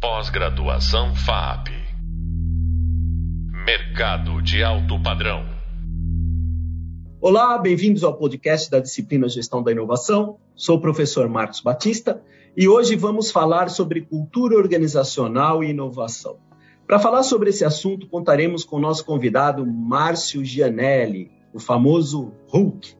[0.00, 1.70] Pós-graduação FAP.
[3.66, 5.44] Mercado de alto padrão.
[7.20, 10.38] Olá, bem-vindos ao podcast da disciplina Gestão da Inovação.
[10.54, 12.22] Sou o professor Marcos Batista
[12.56, 16.38] e hoje vamos falar sobre cultura organizacional e inovação.
[16.86, 22.94] Para falar sobre esse assunto, contaremos com o nosso convidado Márcio Gianelli, o famoso Hulk.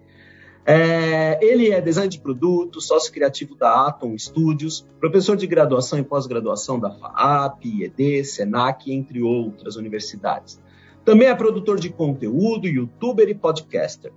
[0.70, 6.04] É, ele é design de produto, sócio criativo da Atom Studios, professor de graduação e
[6.04, 10.60] pós-graduação da FAAP, IED, SENAC, entre outras universidades.
[11.06, 14.12] Também é produtor de conteúdo, youtuber e podcaster.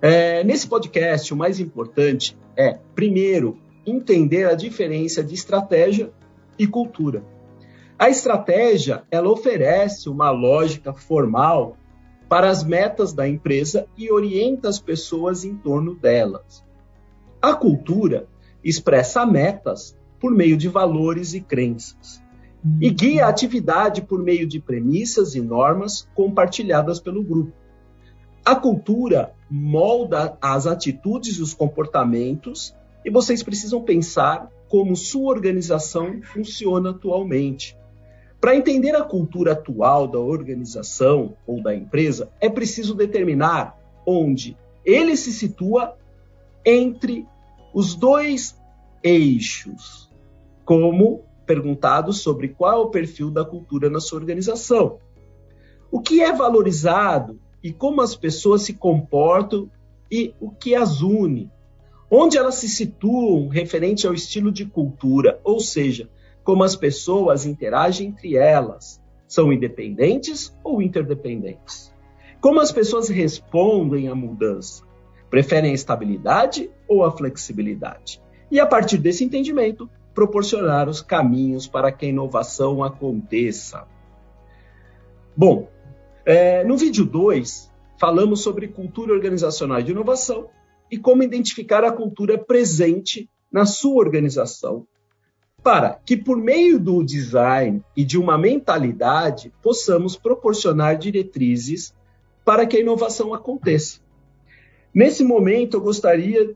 [0.00, 6.12] É, nesse podcast, o mais importante é, primeiro, entender a diferença de estratégia
[6.56, 7.24] e cultura.
[7.98, 11.76] A estratégia, ela oferece uma lógica formal
[12.30, 16.64] para as metas da empresa e orienta as pessoas em torno delas.
[17.42, 18.28] A cultura
[18.62, 22.22] expressa metas por meio de valores e crenças
[22.80, 27.52] e guia a atividade por meio de premissas e normas compartilhadas pelo grupo.
[28.44, 32.72] A cultura molda as atitudes e os comportamentos
[33.04, 37.76] e vocês precisam pensar como sua organização funciona atualmente.
[38.40, 45.14] Para entender a cultura atual da organização ou da empresa, é preciso determinar onde ele
[45.16, 45.94] se situa
[46.64, 47.26] entre
[47.74, 48.58] os dois
[49.02, 50.10] eixos,
[50.64, 54.98] como perguntado sobre qual é o perfil da cultura na sua organização.
[55.90, 59.70] O que é valorizado e como as pessoas se comportam
[60.10, 61.50] e o que as une.
[62.10, 66.08] Onde elas se situam referente ao estilo de cultura, ou seja,
[66.44, 69.00] como as pessoas interagem entre elas.
[69.26, 71.94] São independentes ou interdependentes?
[72.40, 74.84] Como as pessoas respondem à mudança?
[75.28, 78.20] Preferem a estabilidade ou a flexibilidade?
[78.50, 83.86] E a partir desse entendimento, proporcionar os caminhos para que a inovação aconteça.
[85.36, 85.68] Bom,
[86.26, 90.48] é, no vídeo 2, falamos sobre cultura organizacional de inovação
[90.90, 94.86] e como identificar a cultura presente na sua organização
[95.62, 101.94] para que, por meio do design e de uma mentalidade, possamos proporcionar diretrizes
[102.44, 104.00] para que a inovação aconteça.
[104.92, 106.54] Nesse momento, eu gostaria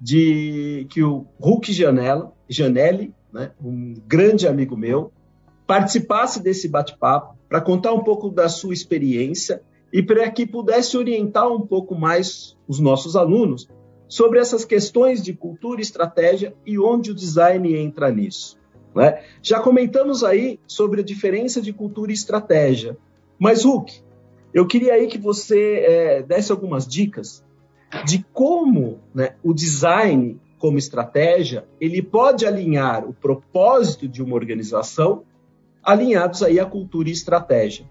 [0.00, 5.12] de que o Hulk Janela, Janelli, né, um grande amigo meu,
[5.66, 11.50] participasse desse bate-papo para contar um pouco da sua experiência e para que pudesse orientar
[11.50, 13.68] um pouco mais os nossos alunos
[14.12, 18.58] sobre essas questões de cultura e estratégia e onde o design entra nisso.
[18.94, 19.22] Né?
[19.40, 22.94] Já comentamos aí sobre a diferença de cultura e estratégia,
[23.38, 24.02] mas Hulk,
[24.52, 27.42] eu queria aí que você é, desse algumas dicas
[28.04, 35.22] de como né, o design como estratégia ele pode alinhar o propósito de uma organização
[35.82, 37.86] alinhados aí à cultura e estratégia.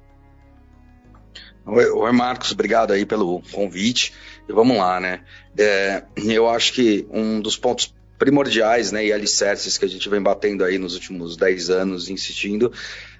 [1.65, 4.13] Oi, Marcos, obrigado aí pelo convite.
[4.49, 5.21] E vamos lá, né?
[5.57, 10.21] É, eu acho que um dos pontos primordiais, né, e alicerces que a gente vem
[10.21, 12.71] batendo aí nos últimos 10 anos, insistindo,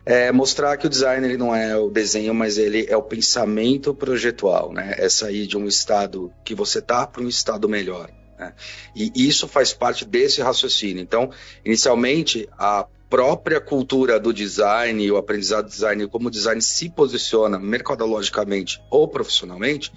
[0.06, 3.94] é mostrar que o design ele não é o desenho, mas ele é o pensamento
[3.94, 4.96] projetual, né?
[4.98, 8.10] É sair de um estado que você está para um estado melhor.
[8.38, 8.54] Né?
[8.96, 11.02] E isso faz parte desse raciocínio.
[11.02, 11.32] Então,
[11.64, 17.60] inicialmente, a própria cultura do design o aprendizado do design, como o design se posiciona
[17.60, 19.92] mercadologicamente ou profissionalmente,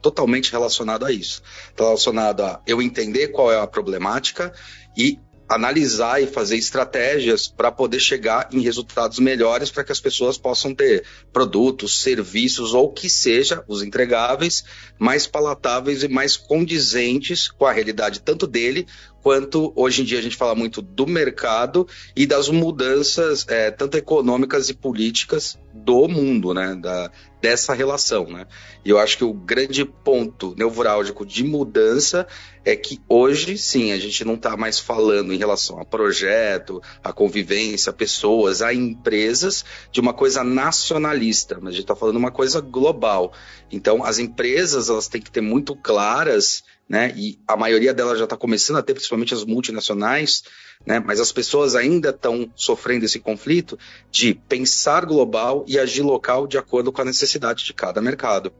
[0.00, 1.42] totalmente relacionado a isso.
[1.68, 4.52] Está relacionado a eu entender qual é a problemática
[4.96, 10.38] e analisar e fazer estratégias para poder chegar em resultados melhores para que as pessoas
[10.38, 14.62] possam ter produtos, serviços ou que seja os entregáveis
[14.96, 18.86] mais palatáveis e mais condizentes com a realidade tanto dele
[19.22, 21.86] quanto hoje em dia a gente fala muito do mercado
[22.16, 27.10] e das mudanças é, tanto econômicas e políticas do mundo, né, da,
[27.40, 28.46] dessa relação, né.
[28.84, 32.26] E eu acho que o grande ponto neurálgico de mudança
[32.64, 37.12] é que hoje, sim, a gente não está mais falando em relação a projeto, a
[37.12, 42.30] convivência, a pessoas, a empresas, de uma coisa nacionalista, mas a gente está falando uma
[42.30, 43.32] coisa global.
[43.70, 47.14] Então, as empresas elas têm que ter muito claras né?
[47.16, 50.42] E a maioria delas já está começando a ter, principalmente as multinacionais,
[50.84, 50.98] né?
[50.98, 53.78] Mas as pessoas ainda estão sofrendo esse conflito
[54.10, 58.52] de pensar global e agir local de acordo com a necessidade de cada mercado.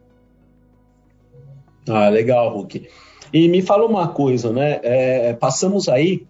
[1.89, 2.89] Ah, legal, Hulk.
[3.33, 4.79] E me fala uma coisa, né?
[4.85, 6.25] É, passamos aí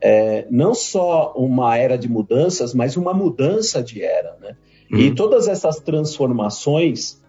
[0.00, 4.56] é, não só uma era de mudanças, mas uma mudança de era, né?
[4.90, 4.98] Uhum.
[4.98, 7.22] E todas essas transformações,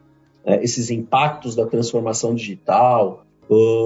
[0.43, 3.24] é, esses impactos da transformação digital,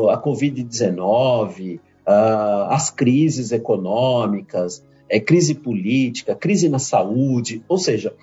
[0.10, 8.14] a Covid-19, as crises econômicas, é crise política, crise na saúde, ou seja,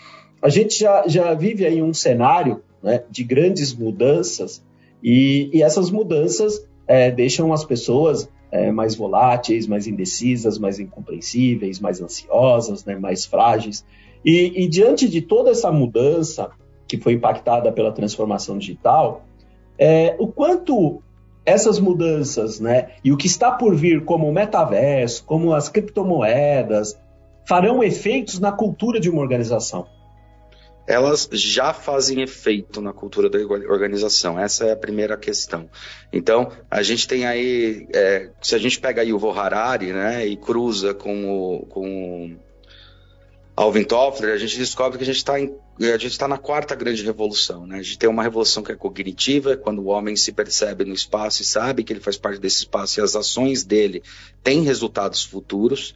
[0.41, 4.63] a gente já, já vive aí um cenário né, de grandes mudanças
[5.03, 11.81] e, e essas mudanças é, deixam as pessoas é, mais voláteis, mais indecisas, mais incompreensíveis,
[11.81, 13.85] mais ansiosas, né, mais frágeis.
[14.25, 16.51] E, e, diante de toda essa mudança
[16.87, 19.25] que foi impactada pela transformação digital,
[19.79, 21.03] é, o quanto
[21.47, 26.99] essas mudanças, né, e o que está por vir como o metaverso, como as criptomoedas,
[27.47, 29.87] farão efeitos na cultura de uma organização?
[30.87, 34.39] elas já fazem efeito na cultura da organização.
[34.39, 35.69] Essa é a primeira questão.
[36.13, 40.37] Então, a gente tem aí, é, se a gente pega aí o Harari, né, e
[40.37, 42.37] cruza com o, com
[43.57, 47.03] Alvin Toffler, a gente descobre que a gente está a gente está na quarta grande
[47.03, 47.79] revolução, né?
[47.79, 51.41] A gente tem uma revolução que é cognitiva, quando o homem se percebe no espaço
[51.41, 54.03] e sabe que ele faz parte desse espaço e as ações dele
[54.43, 55.95] têm resultados futuros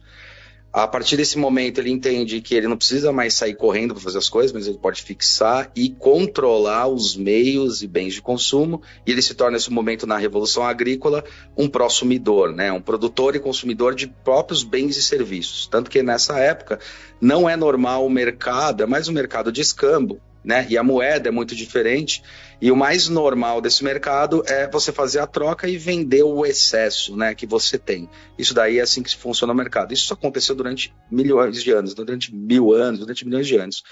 [0.73, 4.17] a partir desse momento ele entende que ele não precisa mais sair correndo para fazer
[4.17, 9.11] as coisas, mas ele pode fixar e controlar os meios e bens de consumo, e
[9.11, 11.23] ele se torna nesse momento na revolução agrícola
[11.57, 15.67] um prosumidor, né, um produtor e consumidor de próprios bens e serviços.
[15.67, 16.79] Tanto que nessa época
[17.19, 20.65] não é normal o mercado, é mais um mercado de escambo, né?
[20.69, 22.23] E a moeda é muito diferente.
[22.61, 27.15] E o mais normal desse mercado é você fazer a troca e vender o excesso,
[27.15, 28.09] né, que você tem.
[28.37, 29.93] Isso daí é assim que funciona o mercado.
[29.93, 33.83] Isso aconteceu durante milhões de anos, durante mil anos, durante milhões de anos.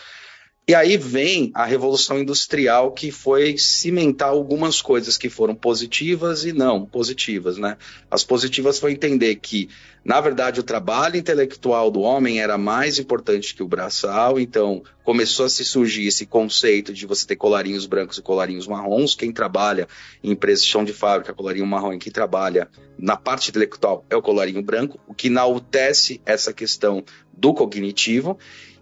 [0.69, 6.54] E aí vem a Revolução Industrial, que foi cimentar algumas coisas que foram positivas e
[6.54, 7.57] não positivas.
[7.57, 7.75] Né?
[8.12, 9.68] As positivas foi entender que,
[10.06, 15.48] na verdade, o trabalho intelectual do homem era mais importante que o braçal, então começou
[15.48, 19.16] a se surgir esse conceito de você ter colarinhos brancos e colarinhos marrons.
[19.16, 19.88] Quem trabalha
[20.24, 24.16] em empresas de chão de fábrica, colarinho marrom, e quem trabalha na parte intelectual é
[24.16, 28.38] o colarinho branco, o que enaltece essa questão do cognitivo.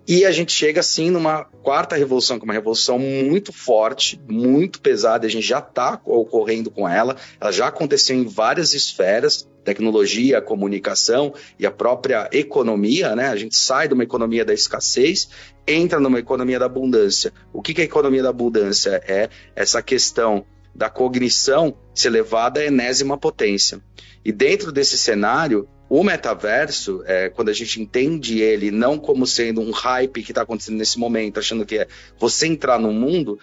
[0.07, 4.79] E a gente chega assim numa quarta revolução, que é uma revolução muito forte, muito
[4.79, 10.41] pesada, a gente já está ocorrendo com ela, ela já aconteceu em várias esferas, tecnologia,
[10.41, 13.27] comunicação e a própria economia, né?
[13.27, 15.27] A gente sai de uma economia da escassez,
[15.67, 17.33] entra numa economia da abundância.
[17.51, 19.03] O que, é a economia da abundância?
[19.05, 19.27] É
[19.57, 23.81] essa questão da cognição ser levada à enésima potência.
[24.23, 29.61] E dentro desse cenário, o metaverso, é, quando a gente entende ele não como sendo
[29.61, 31.87] um hype que está acontecendo nesse momento, achando que é
[32.19, 33.39] você entrar no mundo,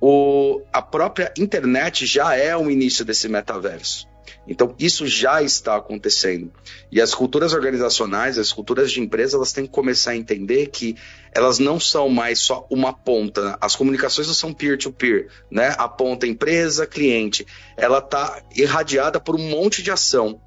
[0.00, 4.08] o, a própria internet já é o início desse metaverso.
[4.46, 6.52] Então, isso já está acontecendo.
[6.92, 10.96] E as culturas organizacionais, as culturas de empresa, elas têm que começar a entender que
[11.32, 13.56] elas não são mais só uma ponta.
[13.60, 15.74] As comunicações não são peer-to-peer, -peer, né?
[15.78, 17.46] A ponta empresa, cliente.
[17.76, 20.40] Ela está irradiada por um monte de ação.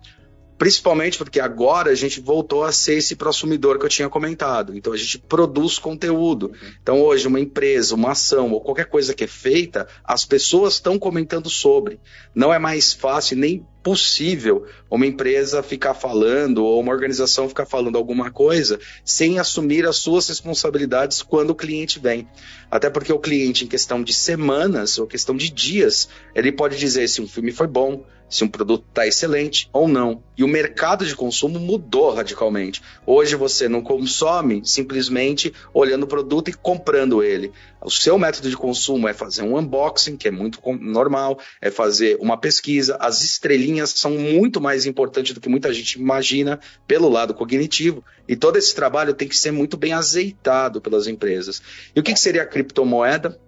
[0.57, 4.75] Principalmente porque agora a gente voltou a ser esse prosumidor que eu tinha comentado.
[4.75, 6.51] Então a gente produz conteúdo.
[6.81, 10.97] Então hoje uma empresa, uma ação ou qualquer coisa que é feita, as pessoas estão
[10.97, 11.99] comentando sobre.
[12.33, 17.97] Não é mais fácil nem possível uma empresa ficar falando ou uma organização ficar falando
[17.97, 22.27] alguma coisa sem assumir as suas responsabilidades quando o cliente vem.
[22.69, 27.07] Até porque o cliente, em questão de semanas ou questão de dias, ele pode dizer
[27.07, 30.23] se um filme foi bom, se um produto está excelente ou não.
[30.37, 32.81] E o mercado de consumo mudou radicalmente.
[33.05, 37.51] Hoje você não consome simplesmente olhando o produto e comprando ele.
[37.81, 42.17] O seu método de consumo é fazer um unboxing, que é muito normal, é fazer
[42.19, 42.97] uma pesquisa.
[42.99, 48.03] As estrelinhas são muito mais importantes do que muita gente imagina pelo lado cognitivo.
[48.27, 51.61] E todo esse trabalho tem que ser muito bem azeitado pelas empresas.
[51.95, 53.39] E o que, que seria a criptomoeda?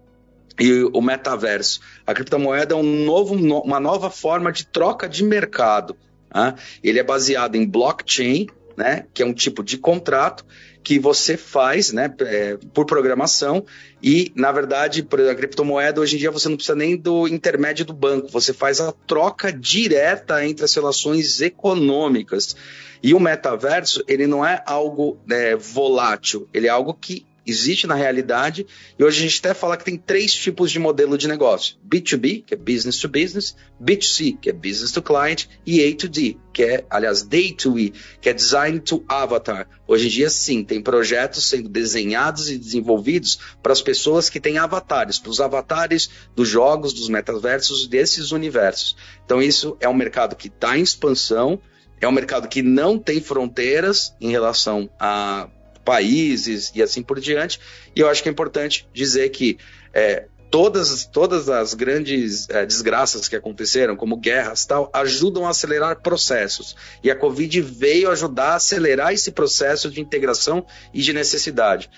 [0.59, 1.79] E o metaverso.
[2.05, 5.95] A criptomoeda é um novo, uma nova forma de troca de mercado.
[6.33, 6.55] Né?
[6.83, 10.45] Ele é baseado em blockchain, né, que é um tipo de contrato
[10.81, 13.65] que você faz né, é, por programação
[14.01, 17.93] e, na verdade, a criptomoeda, hoje em dia você não precisa nem do intermédio do
[17.93, 22.55] banco, você faz a troca direta entre as relações econômicas.
[23.03, 27.95] E o metaverso, ele não é algo é, volátil, ele é algo que existe na
[27.95, 28.65] realidade,
[28.97, 32.43] e hoje a gente até fala que tem três tipos de modelo de negócio: B2B,
[32.45, 36.85] que é business to business, B2C, que é business to client, e A2D, que é,
[36.89, 39.67] aliás, Day to E, que é design to avatar.
[39.87, 44.57] Hoje em dia, sim, tem projetos sendo desenhados e desenvolvidos para as pessoas que têm
[44.57, 48.95] avatares, para os avatares dos jogos, dos metaversos, desses universos.
[49.25, 51.59] Então, isso é um mercado que está em expansão.
[52.01, 55.49] É um mercado que não tem fronteiras em relação a
[55.89, 57.59] países e assim por diante.
[57.95, 59.57] E eu acho que é importante dizer que
[59.91, 65.99] é, todas, todas as grandes é, desgraças que aconteceram, como guerras tal, ajudam a acelerar
[66.03, 66.75] processos.
[67.03, 71.89] E a Covid veio ajudar a acelerar esse processo de integração e de necessidade.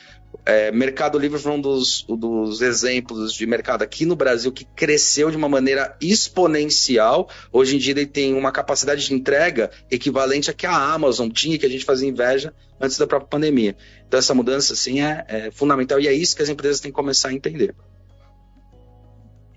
[0.46, 5.30] É, mercado Livre foi um dos, dos, exemplos de mercado aqui no Brasil que cresceu
[5.30, 7.30] de uma maneira exponencial.
[7.52, 11.58] Hoje em dia ele tem uma capacidade de entrega equivalente a que a Amazon tinha,
[11.58, 13.76] que a gente fazia inveja antes da própria pandemia.
[14.08, 16.96] Então essa mudança assim é, é fundamental e é isso que as empresas têm que
[16.96, 17.76] começar a entender.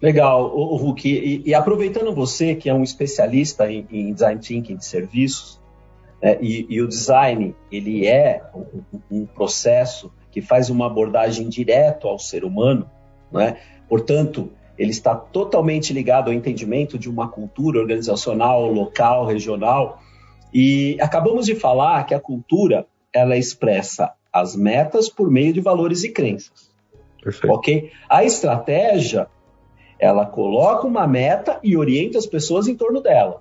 [0.04, 1.08] Legal, o, Hulk.
[1.08, 5.58] E, e, aproveitando você, que é um especialista em, em design thinking de serviços,
[6.20, 12.08] é, e, e, o design ele é um, um, processo que faz uma abordagem direto
[12.08, 12.90] ao ser humano,
[13.30, 13.56] né?
[13.88, 20.00] portanto, ele está totalmente ligado ao entendimento de uma cultura organizacional, local, regional.
[20.52, 26.02] E acabamos de falar que a cultura ela expressa as metas por meio de valores
[26.02, 26.68] e crenças.
[27.22, 27.54] Perfeito.
[27.54, 27.92] Ok?
[28.08, 29.28] A estratégia
[30.00, 33.40] ela coloca uma meta e orienta as pessoas em torno dela.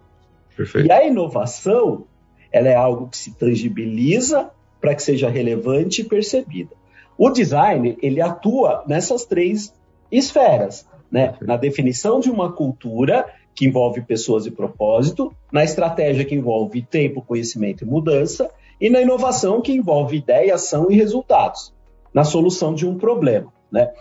[0.55, 0.88] Perfeito.
[0.88, 2.05] E a inovação,
[2.51, 6.83] ela é algo que se tangibiliza para que seja relevante e percebida.
[7.17, 9.74] O design, ele atua nessas três
[10.12, 11.36] esferas, né?
[11.41, 17.22] Na definição de uma cultura que envolve pessoas e propósito, na estratégia que envolve tempo,
[17.22, 18.50] conhecimento e mudança,
[18.82, 21.74] e na inovação que envolve ideia, ação e resultados,
[22.13, 23.91] na solução de um problema, né?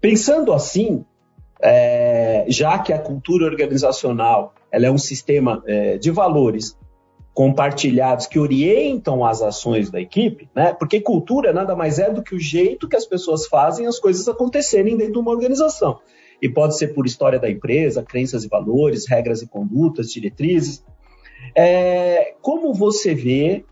[0.00, 1.04] Pensando assim,
[1.60, 6.76] é, já que a cultura organizacional ela é um sistema é, de valores
[7.34, 10.72] compartilhados que orientam as ações da equipe, né?
[10.72, 14.28] Porque cultura nada mais é do que o jeito que as pessoas fazem as coisas
[14.28, 16.00] acontecerem dentro de uma organização.
[16.42, 20.84] E pode ser por história da empresa, crenças e valores, regras e condutas, diretrizes.
[21.54, 23.64] É, como você vê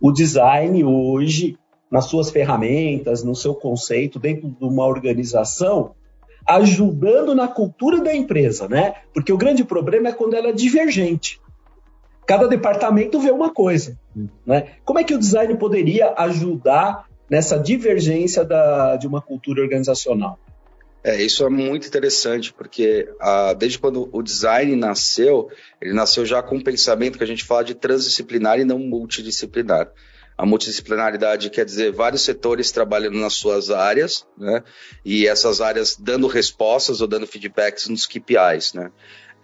[0.00, 1.56] o design hoje
[1.90, 5.94] nas suas ferramentas, no seu conceito, dentro de uma organização,
[6.46, 8.94] ajudando na cultura da empresa, né?
[9.12, 11.39] Porque o grande problema é quando ela é divergente.
[12.30, 13.98] Cada departamento vê uma coisa,
[14.46, 14.74] né?
[14.84, 20.38] Como é que o design poderia ajudar nessa divergência da, de uma cultura organizacional?
[21.02, 25.48] É, isso é muito interessante, porque ah, desde quando o design nasceu,
[25.82, 29.90] ele nasceu já com um pensamento que a gente fala de transdisciplinar e não multidisciplinar.
[30.38, 34.62] A multidisciplinaridade quer dizer vários setores trabalhando nas suas áreas, né?
[35.04, 38.92] E essas áreas dando respostas ou dando feedbacks nos KPIs, né?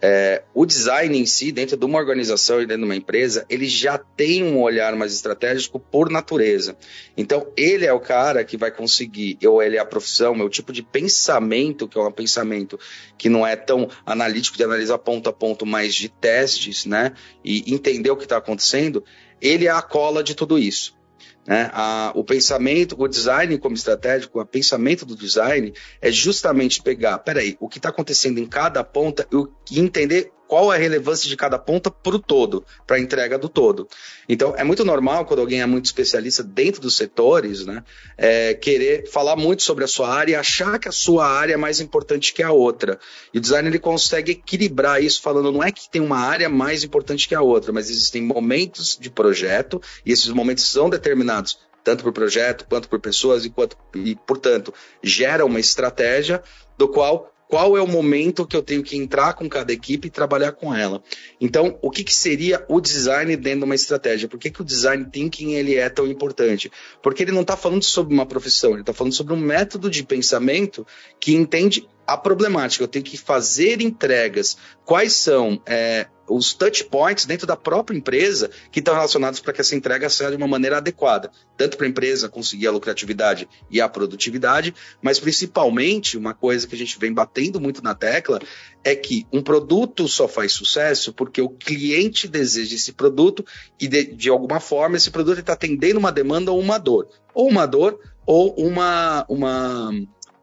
[0.01, 3.67] É, o design em si, dentro de uma organização e dentro de uma empresa, ele
[3.67, 6.77] já tem um olhar mais estratégico por natureza.
[7.15, 10.49] Então, ele é o cara que vai conseguir, ou ele é a profissão, é o
[10.49, 12.79] tipo de pensamento, que é um pensamento
[13.17, 17.13] que não é tão analítico de analisar ponto a ponto, mas de testes, né?
[17.43, 19.03] E entender o que está acontecendo
[19.41, 20.96] ele é a cola de tudo isso.
[21.45, 21.69] Né?
[21.73, 27.55] A, o pensamento, o design como estratégico, o pensamento do design é justamente pegar, peraí,
[27.59, 29.27] o que está acontecendo em cada ponta
[29.71, 33.37] e entender qual é a relevância de cada ponta para o todo, para a entrega
[33.37, 33.87] do todo.
[34.27, 37.83] Então, é muito normal quando alguém é muito especialista dentro dos setores, né,
[38.17, 41.57] é, querer falar muito sobre a sua área e achar que a sua área é
[41.57, 42.99] mais importante que a outra.
[43.33, 46.83] E o design ele consegue equilibrar isso, falando não é que tem uma área mais
[46.83, 52.03] importante que a outra, mas existem momentos de projeto e esses momentos são determinados tanto
[52.03, 56.43] por projeto quanto por pessoas e, quanto, e portanto, gera uma estratégia
[56.77, 60.11] do qual qual é o momento que eu tenho que entrar com cada equipe e
[60.11, 61.01] trabalhar com ela.
[61.39, 64.27] Então, o que, que seria o design dentro de uma estratégia?
[64.27, 66.71] Por que, que o design thinking ele é tão importante?
[67.01, 70.03] Porque ele não está falando sobre uma profissão, ele está falando sobre um método de
[70.03, 70.85] pensamento
[71.19, 72.83] que entende a problemática.
[72.83, 74.57] Eu tenho que fazer entregas.
[74.85, 79.61] Quais são é, os touch points dentro da própria empresa que estão relacionados para que
[79.61, 83.79] essa entrega seja de uma maneira adequada, tanto para a empresa conseguir a lucratividade e
[83.81, 88.39] a produtividade, mas principalmente uma coisa que a gente vem batendo muito na tecla
[88.83, 93.45] é que um produto só faz sucesso porque o cliente deseja esse produto
[93.79, 97.49] e de, de alguma forma esse produto está atendendo uma demanda ou uma dor, ou
[97.49, 99.91] uma dor ou uma uma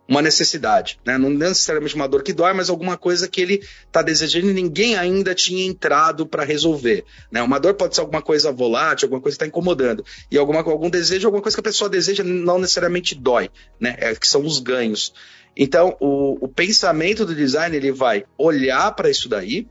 [0.07, 1.17] uma necessidade, né?
[1.17, 4.97] Não necessariamente uma dor que dói, mas alguma coisa que ele está desejando e ninguém
[4.97, 7.43] ainda tinha entrado para resolver, né?
[7.43, 10.91] Uma dor pode ser alguma coisa volátil, alguma coisa que está incomodando e alguma algum
[10.91, 13.97] desejo, alguma coisa que a pessoa deseja não necessariamente dói, né?
[13.99, 15.15] É, que são os ganhos.
[15.57, 19.67] Então, o, o pensamento do design ele vai olhar para isso daí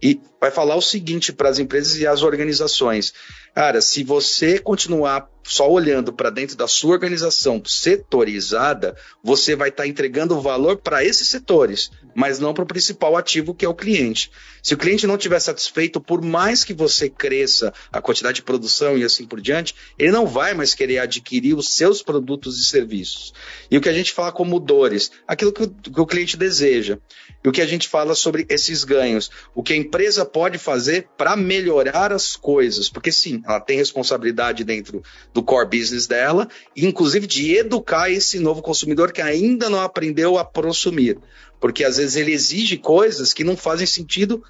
[0.00, 3.12] e vai falar o seguinte para as empresas e as organizações:
[3.54, 9.82] cara, se você continuar só olhando para dentro da sua organização setorizada, você vai estar
[9.82, 13.74] tá entregando valor para esses setores, mas não para o principal ativo que é o
[13.74, 14.30] cliente.
[14.62, 18.96] Se o cliente não estiver satisfeito, por mais que você cresça a quantidade de produção
[18.96, 23.34] e assim por diante, ele não vai mais querer adquirir os seus produtos e serviços.
[23.70, 26.98] E o que a gente fala como dores, aquilo que o, que o cliente deseja.
[27.44, 31.08] E o que a gente fala sobre esses ganhos, o que a empresa pode fazer
[31.18, 37.26] para melhorar as coisas, porque sim, ela tem responsabilidade dentro do core business dela, inclusive
[37.26, 41.18] de educar esse novo consumidor que ainda não aprendeu a prosumir.
[41.60, 44.42] Porque às vezes ele exige coisas que não fazem sentido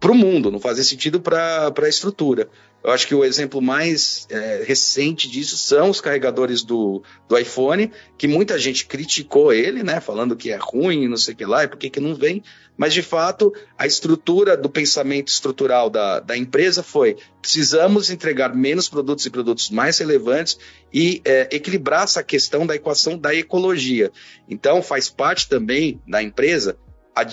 [0.00, 2.48] para o mundo, não fazem sentido para a estrutura.
[2.82, 7.92] Eu acho que o exemplo mais é, recente disso são os carregadores do, do iPhone,
[8.16, 11.64] que muita gente criticou ele, né, falando que é ruim, não sei o que lá,
[11.64, 12.42] e por que, que não vem.
[12.78, 18.88] Mas, de fato, a estrutura do pensamento estrutural da, da empresa foi: precisamos entregar menos
[18.88, 20.58] produtos e produtos mais relevantes
[20.90, 24.10] e é, equilibrar essa questão da equação da ecologia.
[24.48, 26.78] Então, faz parte também da empresa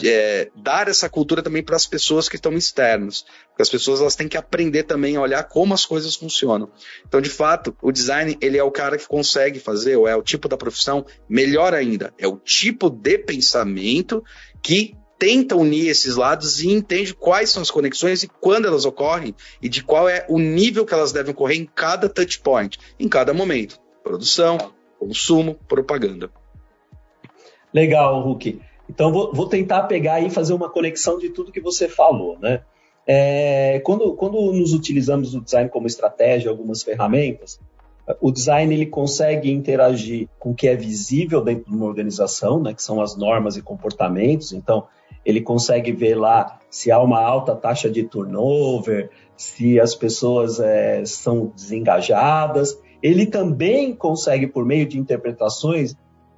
[0.04, 3.26] é, dar essa cultura também para as pessoas que estão externas.
[3.50, 6.70] Porque as pessoas elas têm que aprender também a olhar como as coisas funcionam.
[7.08, 10.24] Então, de fato, o design ele é o cara que consegue fazer, ou é o
[10.24, 14.24] tipo da profissão, melhor ainda, é o tipo de pensamento
[14.62, 19.34] que tenta unir esses lados e entende quais são as conexões e quando elas ocorrem
[19.62, 23.08] e de qual é o nível que elas devem ocorrer em cada touch point, em
[23.08, 23.80] cada momento.
[24.04, 24.58] Produção,
[25.00, 26.30] consumo, propaganda.
[27.74, 28.62] Legal, Hulk.
[28.90, 32.62] Então, vou, vou, tentar pegar e fazer uma conexão de tudo que você falou, né?
[33.06, 37.60] É, quando, quando nos utilizamos o design como estratégia, algumas ferramentas,
[38.22, 42.74] o design ele consegue interagir com o que é visível dentro de uma organização, né,
[42.74, 44.54] que são as normas e comportamentos.
[44.54, 44.88] Então,
[45.26, 51.04] ele consegue ver lá se há uma alta taxa de turnover, se as pessoas é,
[51.06, 52.80] são desengajadas.
[53.04, 55.96] Ele também consegue, por meio de interpretações,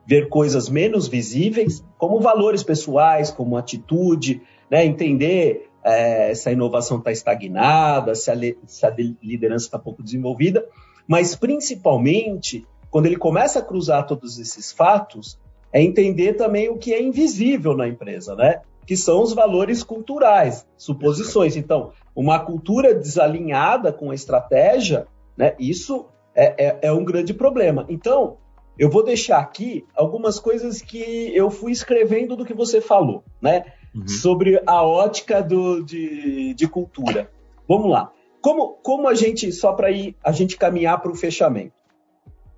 [0.09, 4.83] ver coisas menos visíveis, como valores pessoais, como atitude, né?
[4.83, 8.35] entender é, se a inovação está estagnada, se a,
[8.65, 10.65] se a liderança está pouco desenvolvida,
[11.07, 15.39] mas principalmente, quando ele começa a cruzar todos esses fatos,
[15.71, 18.61] é entender também o que é invisível na empresa, né?
[18.87, 21.55] que são os valores culturais, suposições.
[21.55, 25.05] Então, uma cultura desalinhada com a estratégia,
[25.37, 27.85] né, isso é, é, é um grande problema.
[27.87, 28.37] Então,
[28.79, 33.65] eu vou deixar aqui algumas coisas que eu fui escrevendo do que você falou, né?
[33.93, 34.07] Uhum.
[34.07, 37.29] Sobre a ótica do, de, de cultura.
[37.67, 38.09] Vamos lá.
[38.41, 41.73] Como, como a gente, só para ir a gente caminhar para o fechamento.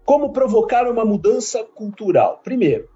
[0.05, 2.39] Como provocar uma mudança cultural?
[2.43, 2.88] Primeiro,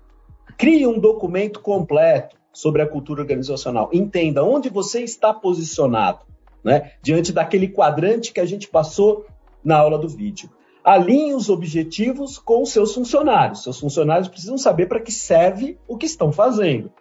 [0.55, 3.89] crie um documento completo sobre a cultura organizacional.
[3.91, 6.19] Entenda onde você está posicionado,
[6.63, 6.91] né?
[7.01, 9.25] Diante daquele quadrante que a gente passou
[9.63, 10.47] na aula do vídeo
[10.85, 13.63] alinhe os objetivos com os seus funcionários.
[13.63, 16.91] Seus funcionários precisam saber para que serve o que estão fazendo.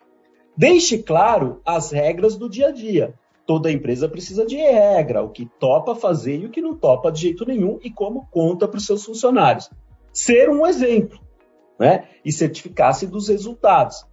[0.57, 3.13] Deixe claro as regras do dia a dia.
[3.47, 7.21] Toda empresa precisa de regra, o que topa fazer e o que não topa de
[7.21, 9.69] jeito nenhum e como conta para os seus funcionários.
[10.11, 11.21] Ser um exemplo
[11.79, 12.09] né?
[12.25, 14.07] e certificar-se dos resultados.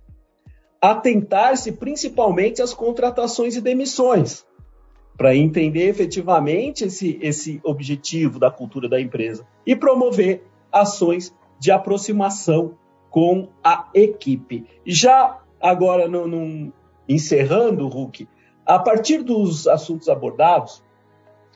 [0.82, 4.46] Atentar-se principalmente às contratações e demissões
[5.18, 12.76] para entender efetivamente esse, esse objetivo da cultura da empresa e promover ações de aproximação
[13.10, 14.66] com a equipe.
[14.86, 16.74] Já agora, no, no,
[17.08, 18.28] encerrando, Hulk,
[18.66, 20.84] a partir dos assuntos abordados,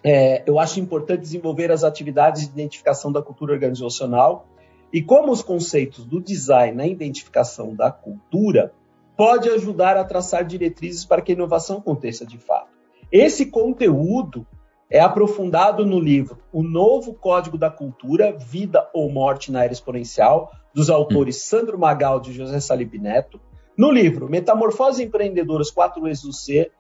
[0.04, 4.48] é, eu acho importante desenvolver as atividades de identificação da cultura organizacional
[4.94, 8.72] e como os conceitos do design na identificação da cultura
[9.18, 12.75] pode ajudar a traçar diretrizes para que a inovação aconteça de fato.
[13.12, 14.46] Esse conteúdo
[14.90, 20.52] é aprofundado no livro O Novo Código da Cultura, Vida ou Morte na Era Exponencial,
[20.74, 21.40] dos autores hum.
[21.40, 23.40] Sandro Magaldi e José Salib Neto.
[23.78, 26.72] No livro Metamorfose Empreendedoras 4 E's do C,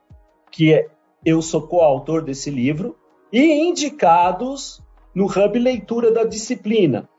[0.51, 0.87] que é,
[1.25, 2.95] eu sou coautor desse livro,
[3.31, 4.81] e indicados
[5.13, 7.09] no Hub Leitura da Disciplina,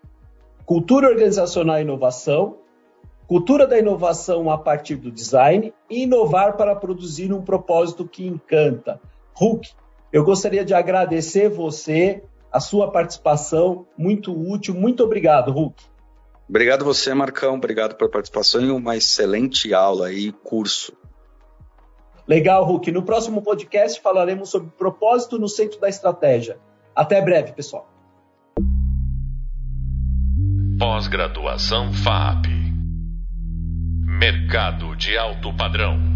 [0.65, 2.59] Cultura Organizacional e Inovação,
[3.27, 9.01] Cultura da inovação a partir do design e inovar para produzir um propósito que encanta.
[9.35, 9.69] Hulk,
[10.13, 14.75] eu gostaria de agradecer você, a sua participação, muito útil.
[14.75, 15.83] Muito obrigado, Hulk.
[16.49, 17.57] Obrigado você, Marcão.
[17.57, 20.97] Obrigado pela participação e uma excelente aula e curso.
[22.29, 22.93] Legal, Hulk.
[22.93, 26.59] No próximo podcast falaremos sobre propósito no centro da estratégia.
[26.95, 27.89] Até breve, pessoal.
[30.79, 32.56] Pós-graduação FAP
[34.19, 36.16] Mercado de alto padrão.